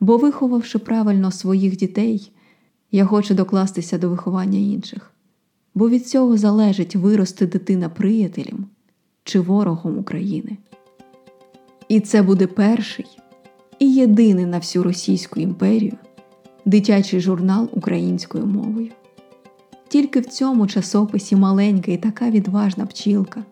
Бо, 0.00 0.16
виховавши 0.16 0.78
правильно 0.78 1.30
своїх 1.30 1.76
дітей, 1.76 2.32
я 2.92 3.04
хочу 3.04 3.34
докластися 3.34 3.98
до 3.98 4.10
виховання 4.10 4.58
інших, 4.58 5.10
бо 5.74 5.88
від 5.88 6.08
цього 6.08 6.36
залежить 6.36 6.96
вирости 6.96 7.46
дитина 7.46 7.88
приятелем 7.88 8.66
чи 9.24 9.40
ворогом 9.40 9.98
України. 9.98 10.56
І 11.88 12.00
це 12.00 12.22
буде 12.22 12.46
перший 12.46 13.06
і 13.78 13.94
єдиний 13.94 14.46
на 14.46 14.58
всю 14.58 14.82
Російську 14.82 15.40
імперію 15.40 15.92
дитячий 16.64 17.20
журнал 17.20 17.68
українською 17.72 18.46
мовою. 18.46 18.90
Тільки 19.88 20.20
в 20.20 20.26
цьому 20.26 20.66
часописі 20.66 21.36
маленька 21.36 21.92
і 21.92 21.96
така 21.96 22.30
відважна 22.30 22.86
пчілка 22.86 23.44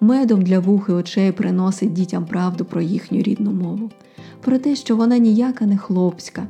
медом 0.00 0.42
для 0.42 0.58
вух 0.58 0.86
і 0.88 0.92
очей 0.92 1.32
приносить 1.32 1.92
дітям 1.92 2.26
правду 2.26 2.64
про 2.64 2.80
їхню 2.80 3.22
рідну 3.22 3.52
мову, 3.52 3.90
про 4.40 4.58
те, 4.58 4.76
що 4.76 4.96
вона 4.96 5.18
ніяка 5.18 5.66
не 5.66 5.76
хлопська, 5.76 6.46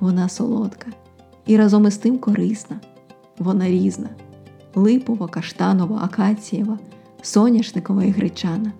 вона 0.00 0.28
солодка 0.28 0.86
і 1.46 1.56
разом 1.56 1.86
із 1.86 1.96
тим 1.96 2.18
корисна, 2.18 2.80
вона 3.38 3.68
різна 3.68 4.08
липова, 4.74 5.28
каштанова, 5.28 6.00
акацієва, 6.04 6.78
соняшникова 7.22 8.04
і 8.04 8.10
гречана. 8.10 8.72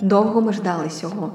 Довго 0.00 0.40
ми 0.40 0.52
ждали 0.52 0.88
цього. 0.88 1.32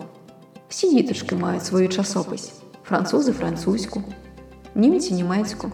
Всі 0.70 0.94
діточки 0.94 1.36
мають 1.36 1.66
свою 1.66 1.90
часопись 1.90 2.54
французи 2.84 3.32
французьку, 3.32 4.04
німці 4.76 5.14
німецьку. 5.14 5.72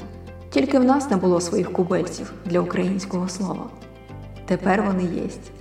Тільки 0.50 0.79
в 0.79 0.83
нас 0.83 1.10
не 1.10 1.17
було 1.17 1.41
своїх 1.41 1.74
кубельців 1.74 2.33
для 2.45 2.60
українського 2.60 3.29
слова. 3.29 3.69
Тепер 4.45 4.83
вони 4.83 5.03
єсть. 5.03 5.51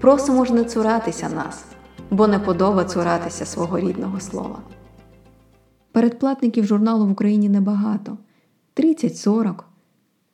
Просимо 0.00 0.44
ж 0.44 0.54
не 0.54 0.64
цуратися 0.64 1.28
нас, 1.28 1.64
бо 2.10 2.26
не 2.26 2.38
подоба 2.38 2.84
цуратися 2.84 3.46
свого 3.46 3.80
рідного 3.80 4.20
слова. 4.20 4.62
Передплатників 5.92 6.66
журналу 6.66 7.06
в 7.06 7.10
Україні 7.10 7.48
небагато 7.48 8.18
30-40 8.76 9.54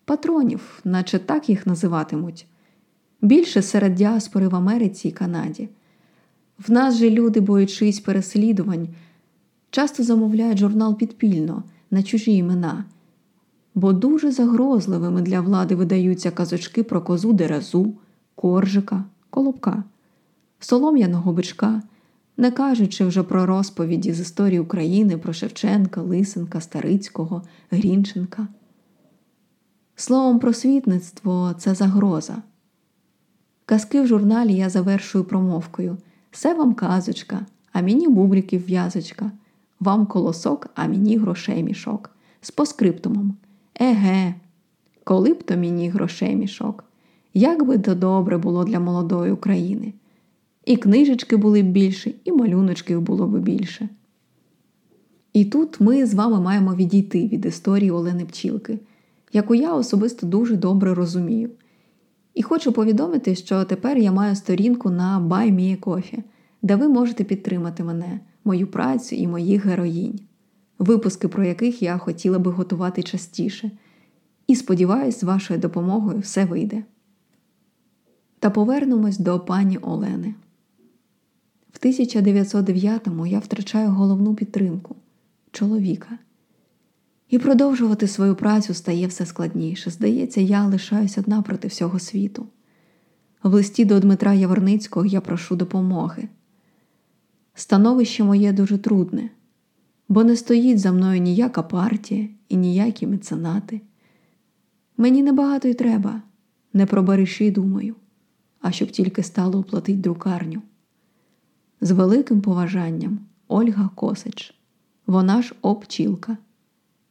патронів, 0.05 0.81
наче 0.85 1.19
так 1.19 1.49
їх 1.49 1.67
називатимуть. 1.67 2.47
Більше 3.23 3.63
серед 3.63 3.95
діаспори 3.95 4.49
в 4.49 4.55
Америці 4.57 5.09
і 5.09 5.13
Канаді. 5.13 5.69
В 6.67 6.71
нас 6.71 6.97
же 6.97 7.11
люди, 7.11 7.41
боючись 7.41 8.01
переслідувань, 8.01 8.89
часто 9.71 10.03
замовляють 10.03 10.59
журнал 10.59 10.97
підпільно 10.97 11.63
на 11.91 12.03
чужі 12.03 12.33
імена, 12.33 12.85
бо 13.75 13.93
дуже 13.93 14.33
загрозливими 14.33 15.23
для 15.23 15.41
влади 15.41 15.75
видаються 15.75 16.31
казочки 16.31 16.83
про 16.83 17.03
козу 17.03 17.33
дерезу, 17.33 17.95
коржика, 18.35 19.05
колобка, 19.31 19.85
солом'яного 20.61 21.33
бичка, 21.33 21.83
не 22.37 22.51
кажучи 22.51 23.05
вже 23.05 23.23
про 23.23 23.47
розповіді 23.47 24.13
з 24.13 24.21
історії 24.21 24.61
України 24.61 25.19
про 25.19 25.33
Шевченка, 25.33 26.03
Лисенка, 26.03 26.61
Старицького, 26.61 27.43
Грінченка. 27.71 28.49
Словом, 29.97 30.39
просвітництво 30.39 31.55
це 31.59 31.75
загроза. 31.75 32.43
Казки 33.65 34.01
в 34.01 34.07
журналі 34.07 34.55
я 34.55 34.69
завершую 34.69 35.25
промовкою. 35.25 35.97
Все 36.31 36.55
вам 36.55 36.75
казочка, 36.75 37.47
а 37.73 37.83
мені 37.83 38.09
бубліків 38.09 38.67
в'язочка, 38.67 39.31
вам 39.81 40.07
колосок, 40.07 40.67
а 40.75 40.89
мені 40.89 41.17
грошей 41.17 41.63
мішок. 41.63 42.11
З 42.41 42.51
поскриптумом. 42.51 43.37
Еге, 43.81 44.35
коли 45.05 45.35
б 45.35 45.43
то 45.43 45.57
мені 45.57 45.89
грошей 45.89 46.37
мішок. 46.37 46.85
Як 47.35 47.67
би 47.67 47.79
то 47.79 47.95
добре 47.95 48.39
було 48.39 48.65
для 48.65 48.81
молодої 48.81 49.33
України. 49.33 49.93
І 50.65 50.77
книжечки 50.77 51.37
були 51.37 51.63
б 51.63 51.67
більше, 51.67 52.13
і 52.25 52.33
малюночків 52.33 53.01
було 53.01 53.27
б 53.27 53.39
більше. 53.39 53.89
І 55.33 55.45
тут 55.45 55.81
ми 55.81 56.07
з 56.07 56.15
вами 56.15 56.41
маємо 56.41 56.75
відійти 56.75 57.27
від 57.27 57.47
історії 57.47 57.91
Олени 57.91 58.25
Пчілки, 58.25 58.79
яку 59.33 59.55
я 59.55 59.75
особисто 59.75 60.27
дуже 60.27 60.57
добре 60.57 60.95
розумію. 60.95 61.51
І 62.35 62.43
хочу 62.43 62.73
повідомити, 62.73 63.35
що 63.35 63.65
тепер 63.65 63.99
я 63.99 64.13
маю 64.13 64.37
сторінку 64.37 64.91
на 64.91 65.21
BuyMeACoffee, 65.21 66.23
де 66.63 66.77
ви 66.77 66.89
можете 66.89 67.25
підтримати 67.25 67.85
мене, 67.85 68.21
мою 68.45 68.67
працю 68.67 69.17
і 69.17 69.27
моїх 69.27 69.67
героїнь, 69.67 70.21
випуски 70.79 71.29
про 71.29 71.45
яких 71.45 71.83
я 71.83 71.99
хотіла 71.99 72.39
би 72.39 72.51
готувати 72.51 73.03
частіше. 73.03 73.71
І 74.47 74.57
сподіваюсь, 74.57 75.21
з 75.21 75.23
вашою 75.23 75.61
допомогою 75.61 76.19
все 76.19 76.45
вийде. 76.45 76.83
Та 78.41 78.51
повернемось 78.51 79.19
до 79.19 79.41
пані 79.41 79.79
Олени. 79.79 80.35
В 81.73 81.87
1909-му 81.87 83.27
я 83.27 83.39
втрачаю 83.39 83.91
головну 83.91 84.35
підтримку 84.35 84.97
чоловіка. 85.53 86.19
І 87.29 87.39
продовжувати 87.39 88.09
свою 88.09 88.35
працю 88.35 88.75
стає 88.75 89.07
все 89.07 89.27
складніше. 89.27 89.91
Здається, 89.91 90.41
я 90.41 90.67
лишаюсь 90.67 91.19
одна 91.19 91.43
проти 91.43 91.69
всього 91.69 91.99
світу. 91.99 92.47
В 93.43 93.55
листі 93.55 93.85
до 93.85 94.01
Дмитра 94.01 94.35
Яворницького 94.35 95.07
я 95.07 95.21
прошу 95.21 95.57
допомоги. 95.57 96.29
Становище 97.55 98.25
моє 98.25 98.53
дуже 98.53 98.79
трудне, 98.79 99.31
бо 100.09 100.25
не 100.25 100.37
стоїть 100.37 100.79
за 100.79 100.93
мною 100.93 101.21
ніяка 101.21 101.63
партія 101.63 102.29
і 102.49 102.57
ніякі 102.57 103.07
меценати. 103.07 103.81
Мені 104.97 105.23
небагато 105.23 105.69
й 105.69 105.75
треба, 105.75 106.23
не 106.73 106.87
про 106.87 107.03
бариші 107.03 107.51
думаю, 107.51 107.95
а 108.61 108.73
щоб 108.73 108.91
тільки 108.91 109.23
стало 109.23 109.59
оплатить 109.59 110.01
друкарню. 110.01 110.63
З 111.81 111.91
великим 111.91 112.41
поважанням 112.41 113.19
Ольга 113.49 113.91
Косич, 113.95 114.55
вона 115.07 115.43
ж 115.43 115.55
обчілка 115.63 116.37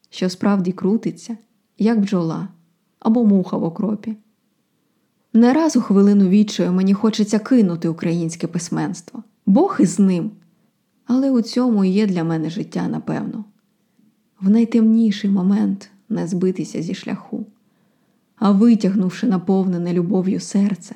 що 0.09 0.29
справді 0.29 0.71
крутиться, 0.71 1.38
як 1.77 1.99
бджола 1.99 2.47
або 2.99 3.25
муха 3.25 3.57
в 3.57 3.63
окропі. 3.63 4.15
Не 5.33 5.53
раз 5.53 5.75
у 5.75 5.81
хвилину 5.81 6.27
відчаю 6.27 6.71
мені 6.71 6.93
хочеться 6.93 7.39
кинути 7.39 7.88
українське 7.89 8.47
письменство, 8.47 9.23
Бог 9.45 9.77
із 9.79 9.99
ним. 9.99 10.31
Але 11.05 11.31
у 11.31 11.41
цьому 11.41 11.85
і 11.85 11.89
є 11.89 12.07
для 12.07 12.23
мене 12.23 12.49
життя, 12.49 12.88
напевно. 12.88 13.45
В 14.41 14.49
найтемніший 14.49 15.29
момент 15.29 15.89
не 16.09 16.27
збитися 16.27 16.81
зі 16.81 16.93
шляху, 16.93 17.45
а 18.35 18.51
витягнувши 18.51 19.27
наповнене 19.27 19.93
любов'ю 19.93 20.39
серце, 20.39 20.95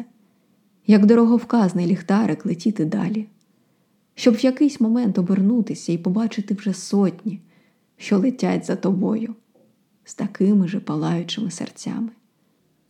як 0.87 1.05
дороговказний 1.05 1.85
ліхтарик 1.85 2.45
летіти 2.45 2.85
далі, 2.85 3.27
щоб 4.15 4.35
в 4.35 4.45
якийсь 4.45 4.81
момент 4.81 5.17
обернутися 5.17 5.91
і 5.91 5.97
побачити 5.97 6.53
вже 6.53 6.73
сотні 6.73 7.41
що 8.03 8.17
летять 8.17 8.65
за 8.65 8.75
тобою 8.75 9.35
з 10.03 10.15
такими 10.15 10.67
же 10.67 10.79
палаючими 10.79 11.51
серцями. 11.51 12.09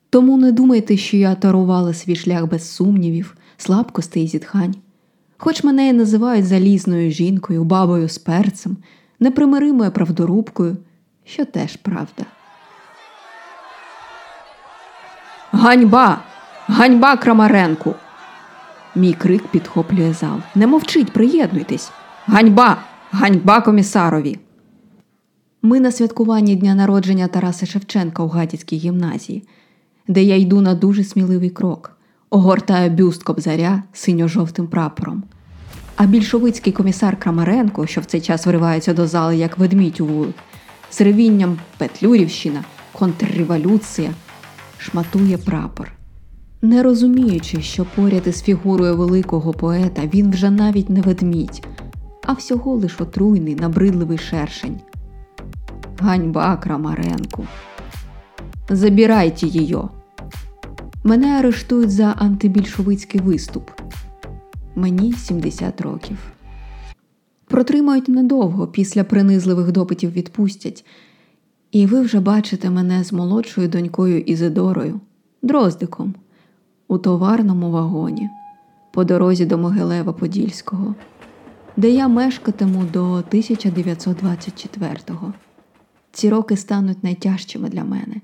Тому 0.09 0.37
не 0.37 0.51
думайте, 0.51 0.97
що 0.97 1.17
я 1.17 1.35
тарувала 1.35 1.93
свій 1.93 2.15
шлях 2.15 2.45
без 2.45 2.71
сумнівів, 2.71 3.37
слабкостей 3.57 4.23
і 4.23 4.27
зітхань. 4.27 4.75
Хоч 5.37 5.63
мене 5.63 5.87
і 5.87 5.93
називають 5.93 6.45
залізною 6.45 7.11
жінкою, 7.11 7.63
бабою 7.63 8.09
з 8.09 8.17
перцем, 8.17 8.77
непримиримою 9.19 9.91
правдорубкою, 9.91 10.77
що 11.23 11.45
теж 11.45 11.75
правда. 11.75 12.25
Ганьба! 15.51 16.32
Ганьба 16.67 17.17
Крамаренку! 17.17 17.95
Мій 18.95 19.13
крик 19.13 19.47
підхоплює 19.47 20.13
зал. 20.13 20.37
Не 20.55 20.67
мовчить, 20.67 21.11
приєднуйтесь. 21.11 21.91
Ганьба! 22.25 22.77
Ганьба 23.11 23.61
комісарові! 23.61 24.39
Ми 25.61 25.79
на 25.79 25.91
святкуванні 25.91 26.55
дня 26.55 26.75
народження 26.75 27.27
Тараса 27.27 27.65
Шевченка 27.65 28.23
у 28.23 28.27
Гадяцькій 28.27 28.77
гімназії, 28.77 29.43
де 30.07 30.23
я 30.23 30.35
йду 30.35 30.61
на 30.61 30.75
дуже 30.75 31.03
сміливий 31.03 31.49
крок, 31.49 31.91
огортаю 32.29 32.89
бюст 32.89 33.23
кобзаря 33.23 33.83
синьо-жовтим 33.93 34.67
прапором. 34.67 35.23
А 35.95 36.05
більшовицький 36.05 36.73
комісар 36.73 37.19
Крамаренко, 37.19 37.87
що 37.87 38.01
в 38.01 38.05
цей 38.05 38.21
час 38.21 38.45
вривається 38.45 38.93
до 38.93 39.07
зали 39.07 39.37
як 39.37 39.57
ведмідь 39.57 40.01
у 40.01 40.05
вулик, 40.05 40.35
з 40.91 41.01
ревінням 41.01 41.57
Петлюрівщина, 41.77 42.63
контрреволюція, 42.91 44.09
шматує 44.77 45.37
прапор. 45.37 46.02
Не 46.63 46.83
розуміючи, 46.83 47.61
що 47.61 47.85
поряд 47.95 48.27
із 48.27 48.41
фігурою 48.41 48.97
великого 48.97 49.53
поета 49.53 50.01
він 50.13 50.31
вже 50.31 50.49
навіть 50.49 50.89
не 50.89 51.01
ведмідь, 51.01 51.67
а 52.23 52.33
всього 52.33 52.75
лиш 52.75 53.01
отруйний, 53.01 53.55
набридливий 53.55 54.17
шершень. 54.17 54.79
Ганьба 55.99 56.57
Крамаренку. 56.57 57.47
Забирайте 58.69 59.47
її. 59.47 59.77
Мене 61.03 61.27
арештують 61.27 61.91
за 61.91 62.05
антибільшовицький 62.05 63.21
виступ. 63.21 63.69
Мені 64.75 65.13
70 65.13 65.81
років. 65.81 66.17
Протримають 67.47 68.07
недовго, 68.07 68.67
після 68.67 69.03
принизливих 69.03 69.71
допитів 69.71 70.11
відпустять. 70.11 70.85
І 71.71 71.85
ви 71.85 72.01
вже 72.01 72.19
бачите 72.19 72.69
мене 72.69 73.03
з 73.03 73.13
молодшою 73.13 73.67
донькою 73.67 74.19
Ізидорою, 74.19 74.99
дроздиком, 75.41 76.13
у 76.93 76.97
товарному 76.97 77.71
вагоні 77.71 78.29
по 78.91 79.03
дорозі 79.03 79.45
до 79.45 79.57
Могилева 79.57 80.13
Подільського, 80.13 80.95
де 81.77 81.89
я 81.89 82.07
мешкатиму 82.07 82.83
до 82.93 83.15
1924-го. 83.15 85.33
Ці 86.11 86.29
роки 86.29 86.57
стануть 86.57 87.03
найтяжчими 87.03 87.69
для 87.69 87.83
мене. 87.83 88.15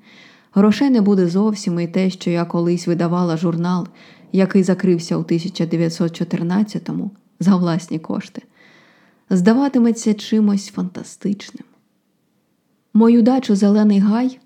Грошей 0.54 0.90
не 0.90 1.02
буде 1.02 1.28
зовсім 1.28 1.80
і 1.80 1.88
те, 1.88 2.10
що 2.10 2.30
я 2.30 2.46
колись 2.46 2.88
видавала 2.88 3.38
журнал, 3.38 3.88
який 4.32 4.64
закрився 4.64 5.18
у 5.18 5.22
1914-му 5.22 7.12
за 7.40 7.56
власні 7.56 8.00
кошти, 8.00 8.42
здаватиметься 9.30 10.14
чимось 10.14 10.70
фантастичним. 10.70 11.66
Мою 12.94 13.22
дачу 13.22 13.56
Зелений 13.56 14.00
Гай 14.00 14.40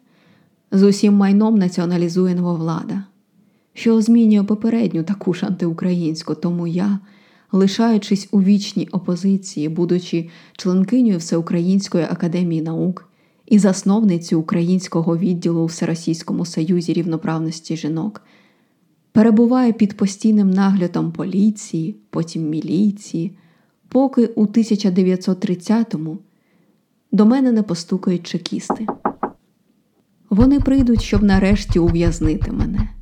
з 0.71 0.83
усім 0.83 1.13
майном 1.13 1.55
націоналізує 1.55 2.35
нововлада, 2.35 3.03
що 3.73 4.01
змінює 4.01 4.43
попередню 4.43 5.03
таку 5.03 5.33
ж 5.33 5.45
антиукраїнську, 5.45 6.35
тому 6.35 6.67
я, 6.67 6.99
лишаючись 7.51 8.27
у 8.31 8.41
вічній 8.41 8.87
опозиції, 8.91 9.69
будучи 9.69 10.29
членкинею 10.57 11.17
Всеукраїнської 11.17 12.03
академії 12.03 12.61
наук 12.61 13.09
і 13.45 13.59
засновницю 13.59 14.39
українського 14.39 15.17
відділу 15.17 15.61
у 15.61 15.65
Всеросійському 15.65 16.45
Союзі 16.45 16.93
рівноправності 16.93 17.77
жінок, 17.77 18.21
перебуваю 19.11 19.73
під 19.73 19.97
постійним 19.97 20.51
наглядом 20.51 21.11
поліції, 21.11 21.95
потім 22.09 22.49
міліції, 22.49 23.37
поки 23.87 24.25
у 24.25 24.45
1930-му 24.45 26.17
до 27.11 27.25
мене 27.25 27.51
не 27.51 27.63
постукають 27.63 28.27
чекісти. 28.27 28.87
Вони 30.29 30.59
прийдуть, 30.59 31.01
щоб 31.01 31.23
нарешті 31.23 31.79
ув'язнити 31.79 32.51
мене. 32.51 32.92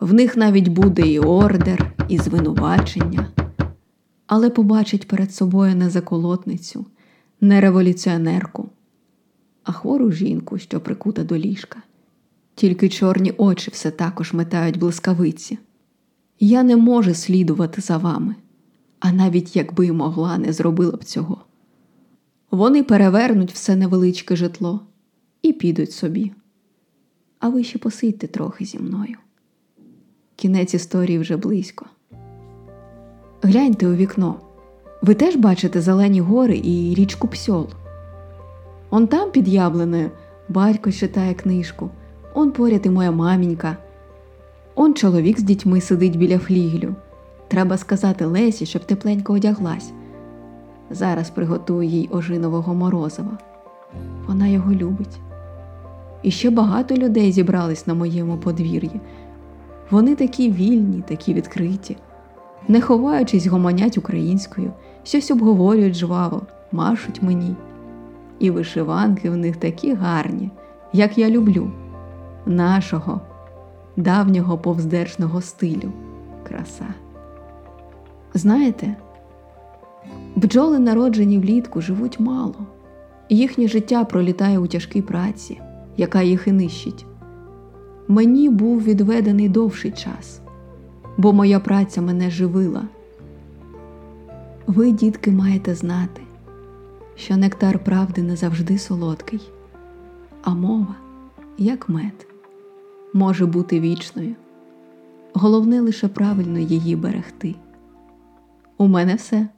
В 0.00 0.14
них 0.14 0.36
навіть 0.36 0.68
буде 0.68 1.08
і 1.08 1.18
ордер, 1.18 1.94
і 2.08 2.18
звинувачення, 2.18 3.32
але 4.26 4.50
побачить 4.50 5.08
перед 5.08 5.34
собою 5.34 5.76
не 5.76 5.90
заколотницю, 5.90 6.86
не 7.40 7.60
революціонерку, 7.60 8.68
а 9.64 9.72
хвору 9.72 10.12
жінку, 10.12 10.58
що 10.58 10.80
прикута 10.80 11.24
до 11.24 11.38
ліжка. 11.38 11.82
Тільки 12.54 12.88
чорні 12.88 13.32
очі 13.36 13.70
все 13.70 13.90
також 13.90 14.32
метають 14.32 14.78
блискавиці. 14.78 15.58
Я 16.40 16.62
не 16.62 16.76
можу 16.76 17.14
слідувати 17.14 17.80
за 17.80 17.96
вами, 17.96 18.34
а 19.00 19.12
навіть 19.12 19.56
якби 19.56 19.86
й 19.86 19.92
могла, 19.92 20.38
не 20.38 20.52
зробила 20.52 20.96
б 20.96 21.04
цього. 21.04 21.44
Вони 22.50 22.82
перевернуть 22.82 23.52
все 23.52 23.76
невеличке 23.76 24.36
житло 24.36 24.80
і 25.42 25.52
підуть 25.52 25.92
собі. 25.92 26.32
А 27.38 27.48
ви 27.48 27.64
ще 27.64 27.78
посидьте 27.78 28.26
трохи 28.26 28.64
зі 28.64 28.78
мною. 28.78 29.16
Кінець 30.36 30.74
історії 30.74 31.18
вже 31.18 31.36
близько. 31.36 31.86
Гляньте 33.42 33.86
у 33.86 33.94
вікно. 33.94 34.34
Ви 35.02 35.14
теж 35.14 35.36
бачите 35.36 35.80
зелені 35.80 36.20
гори 36.20 36.60
і 36.64 36.94
річку 36.94 37.28
Псьол. 37.28 37.66
Он 38.90 39.06
там 39.06 39.30
під 39.30 39.48
яблуною 39.48 40.10
батько 40.48 40.92
читає 40.92 41.34
книжку, 41.34 41.90
он 42.34 42.50
поряд 42.50 42.86
і 42.86 42.90
моя 42.90 43.10
мамінька. 43.10 43.76
Он 44.74 44.94
чоловік 44.94 45.40
з 45.40 45.42
дітьми 45.42 45.80
сидить 45.80 46.18
біля 46.18 46.38
флігелю. 46.38 46.94
Треба 47.48 47.76
сказати 47.76 48.24
Лесі, 48.24 48.66
щоб 48.66 48.84
тепленько 48.84 49.32
одяглась. 49.32 49.92
Зараз 50.90 51.30
приготую 51.30 51.88
їй 51.88 52.08
ожинового 52.12 52.74
морозива. 52.74 53.38
Вона 54.26 54.46
його 54.46 54.72
любить. 54.72 55.18
І 56.22 56.30
ще 56.30 56.50
багато 56.50 56.94
людей 56.94 57.32
зібрались 57.32 57.86
на 57.86 57.94
моєму 57.94 58.36
подвір'ї. 58.36 59.00
Вони 59.90 60.14
такі 60.14 60.50
вільні, 60.50 61.02
такі 61.08 61.34
відкриті, 61.34 61.96
не 62.68 62.80
ховаючись, 62.80 63.46
гомонять 63.46 63.98
українською, 63.98 64.72
щось 65.04 65.30
обговорюють 65.30 65.94
жваво, 65.94 66.42
машуть 66.72 67.22
мені. 67.22 67.54
І 68.38 68.50
вишиванки 68.50 69.30
в 69.30 69.36
них 69.36 69.56
такі 69.56 69.94
гарні, 69.94 70.50
як 70.92 71.18
я 71.18 71.30
люблю, 71.30 71.70
нашого, 72.46 73.20
давнього 73.96 74.58
повздержного 74.58 75.40
стилю. 75.40 75.92
Краса. 76.48 76.86
Знаєте, 78.34 78.96
бджоли, 80.36 80.78
народжені 80.78 81.38
влітку, 81.38 81.80
живуть 81.80 82.20
мало, 82.20 82.66
їхнє 83.28 83.68
життя 83.68 84.04
пролітає 84.04 84.58
у 84.58 84.66
тяжкій 84.66 85.02
праці, 85.02 85.60
яка 85.96 86.22
їх 86.22 86.48
і 86.48 86.52
нищить. 86.52 87.06
Мені 88.08 88.48
був 88.48 88.82
відведений 88.82 89.48
довший 89.48 89.90
час, 89.90 90.40
бо 91.16 91.32
моя 91.32 91.60
праця 91.60 92.02
мене 92.02 92.30
живила. 92.30 92.82
Ви, 94.66 94.92
дітки, 94.92 95.30
маєте 95.30 95.74
знати, 95.74 96.22
що 97.16 97.36
нектар 97.36 97.84
правди 97.84 98.22
не 98.22 98.36
завжди 98.36 98.78
солодкий, 98.78 99.40
а 100.42 100.54
мова, 100.54 100.94
як 101.58 101.88
мед, 101.88 102.26
може 103.12 103.46
бути 103.46 103.80
вічною. 103.80 104.34
Головне 105.34 105.80
лише 105.80 106.08
правильно 106.08 106.58
її 106.58 106.96
берегти. 106.96 107.54
У 108.76 108.86
мене 108.86 109.14
все. 109.14 109.48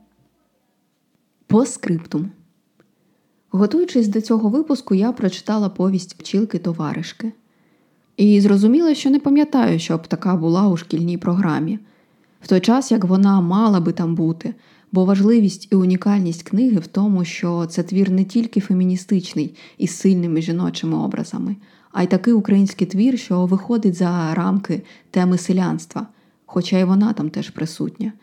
По 1.47 1.65
скриптум. 1.65 2.31
Готуючись 3.51 4.07
до 4.07 4.21
цього 4.21 4.49
випуску, 4.49 4.95
я 4.95 5.11
прочитала 5.11 5.69
повість 5.69 6.17
пчілки 6.17 6.59
товаришки 6.59 7.31
і 8.19 8.41
зрозуміла, 8.41 8.95
що 8.95 9.09
не 9.09 9.19
пам'ятаю, 9.19 9.79
щоб 9.79 10.07
така 10.07 10.35
була 10.35 10.67
у 10.67 10.77
шкільній 10.77 11.17
програмі, 11.17 11.79
в 12.41 12.47
той 12.47 12.59
час 12.59 12.91
як 12.91 13.05
вона 13.05 13.41
мала 13.41 13.79
би 13.79 13.91
там 13.91 14.15
бути, 14.15 14.55
бо 14.91 15.05
важливість 15.05 15.67
і 15.71 15.75
унікальність 15.75 16.43
книги 16.43 16.79
в 16.79 16.87
тому, 16.87 17.25
що 17.25 17.65
це 17.65 17.83
твір 17.83 18.11
не 18.11 18.23
тільки 18.23 18.59
феміністичний 18.59 19.55
із 19.77 19.97
сильними 19.97 20.41
жіночими 20.41 20.97
образами, 20.97 21.55
а 21.91 22.03
й 22.03 22.07
такий 22.07 22.33
український 22.33 22.87
твір, 22.87 23.19
що 23.19 23.45
виходить 23.45 23.95
за 23.95 24.33
рамки 24.33 24.81
теми 25.11 25.37
селянства, 25.37 26.07
хоча 26.45 26.77
й 26.77 26.83
вона 26.83 27.13
там 27.13 27.29
теж 27.29 27.49
присутня, 27.49 28.13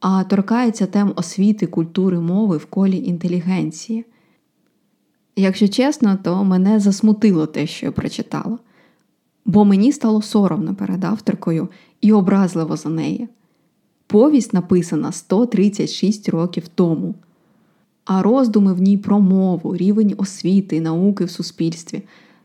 а 0.00 0.24
торкається 0.24 0.86
тем 0.86 1.12
освіти, 1.16 1.66
культури, 1.66 2.20
мови 2.20 2.56
в 2.56 2.66
колі 2.66 2.96
інтелігенції. 2.96 4.04
Якщо 5.36 5.68
чесно, 5.68 6.18
то 6.22 6.44
мене 6.44 6.80
засмутило 6.80 7.46
те, 7.46 7.66
що 7.66 7.86
я 7.86 7.92
прочитала, 7.92 8.58
бо 9.44 9.64
мені 9.64 9.92
стало 9.92 10.22
соромно 10.22 10.74
перед 10.74 11.04
авторкою 11.04 11.68
і 12.00 12.12
образливо 12.12 12.76
за 12.76 12.88
неї. 12.88 13.28
Повість 14.06 14.52
написана 14.52 15.12
136 15.12 16.28
років 16.28 16.68
тому, 16.68 17.14
а 18.04 18.22
роздуми 18.22 18.74
в 18.74 18.80
ній 18.80 18.98
про 18.98 19.20
мову, 19.20 19.76
рівень 19.76 20.14
освіти 20.16 20.76
і 20.76 20.80
науки 20.80 21.24
в 21.24 21.30
суспільстві 21.30 22.02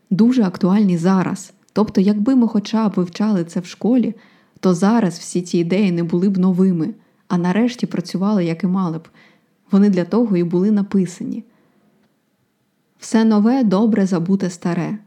дуже 0.10 0.44
актуальні 0.44 0.98
зараз. 0.98 1.54
Тобто, 1.74 2.02
якби 2.02 2.36
ми 2.36 2.48
хоча 2.48 2.90
б 2.90 2.94
вивчали 2.96 3.44
це 3.44 3.60
в 3.60 3.66
школі, 3.66 4.16
то 4.60 4.74
зараз 4.74 5.20
всі 5.20 5.42
ці 5.42 5.58
ідеї 5.58 5.92
не 5.92 6.04
були 6.04 6.30
б 6.30 6.38
новими, 6.38 6.94
а 7.28 7.38
нарешті 7.38 7.86
працювали, 7.86 8.46
як 8.46 8.64
і 8.64 8.68
мали 8.68 8.98
б. 8.98 9.08
Вони 9.72 9.90
для 9.90 10.06
того 10.06 10.38
і 10.38 10.44
були 10.44 10.72
написані. 10.72 11.44
Все 13.00 13.24
нове 13.24 13.64
добре 13.64 14.06
забуте 14.06 14.50
старе, 14.50 14.98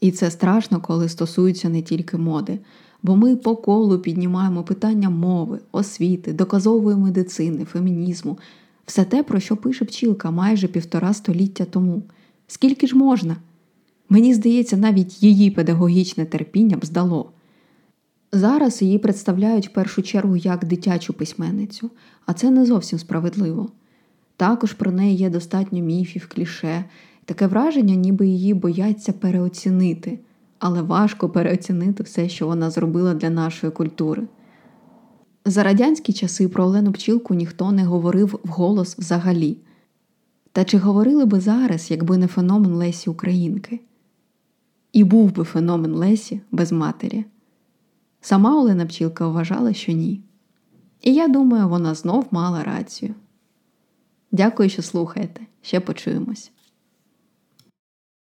і 0.00 0.10
це 0.10 0.30
страшно, 0.30 0.80
коли 0.80 1.08
стосується 1.08 1.68
не 1.68 1.82
тільки 1.82 2.16
моди, 2.16 2.58
бо 3.02 3.16
ми 3.16 3.36
по 3.36 3.56
колу 3.56 3.98
піднімаємо 3.98 4.62
питання 4.62 5.10
мови, 5.10 5.58
освіти, 5.72 6.32
доказової 6.32 6.96
медицини, 6.96 7.64
фемінізму, 7.64 8.38
все 8.86 9.04
те, 9.04 9.22
про 9.22 9.40
що 9.40 9.56
пише 9.56 9.84
пчілка 9.84 10.30
майже 10.30 10.68
півтора 10.68 11.14
століття 11.14 11.64
тому. 11.64 12.02
Скільки 12.46 12.86
ж 12.86 12.96
можна? 12.96 13.36
Мені 14.08 14.34
здається, 14.34 14.76
навіть 14.76 15.22
її 15.22 15.50
педагогічне 15.50 16.24
терпіння 16.24 16.76
б 16.76 16.84
здало. 16.84 17.30
Зараз 18.32 18.82
її 18.82 18.98
представляють 18.98 19.68
в 19.68 19.72
першу 19.72 20.02
чергу 20.02 20.36
як 20.36 20.64
дитячу 20.64 21.12
письменницю, 21.12 21.90
а 22.26 22.32
це 22.32 22.50
не 22.50 22.66
зовсім 22.66 22.98
справедливо. 22.98 23.68
Також 24.36 24.72
про 24.72 24.92
неї 24.92 25.16
є 25.16 25.30
достатньо 25.30 25.82
міфів, 25.82 26.28
кліше, 26.34 26.84
таке 27.28 27.46
враження, 27.46 27.94
ніби 27.94 28.28
її 28.28 28.54
бояться 28.54 29.12
переоцінити, 29.12 30.18
але 30.58 30.82
важко 30.82 31.28
переоцінити 31.28 32.02
все, 32.02 32.28
що 32.28 32.46
вона 32.46 32.70
зробила 32.70 33.14
для 33.14 33.30
нашої 33.30 33.72
культури. 33.72 34.28
За 35.44 35.62
радянські 35.62 36.12
часи 36.12 36.48
про 36.48 36.64
Олену 36.64 36.92
Пчілку 36.92 37.34
ніхто 37.34 37.72
не 37.72 37.84
говорив 37.84 38.40
вголос 38.44 38.98
взагалі. 38.98 39.56
Та 40.52 40.64
чи 40.64 40.78
говорили 40.78 41.24
би 41.24 41.40
зараз, 41.40 41.90
якби 41.90 42.18
не 42.18 42.26
феномен 42.26 42.72
Лесі 42.72 43.10
Українки? 43.10 43.80
І 44.92 45.04
був 45.04 45.34
би 45.34 45.44
феномен 45.44 45.92
Лесі 45.92 46.40
без 46.50 46.72
матері. 46.72 47.24
Сама 48.20 48.60
Олена 48.60 48.86
Пчілка 48.86 49.28
вважала, 49.28 49.72
що 49.72 49.92
ні. 49.92 50.22
І 51.02 51.14
я 51.14 51.28
думаю, 51.28 51.68
вона 51.68 51.94
знов 51.94 52.26
мала 52.30 52.64
рацію. 52.64 53.14
Дякую, 54.32 54.68
що 54.68 54.82
слухаєте. 54.82 55.40
Ще 55.62 55.80
почуємось. 55.80 56.52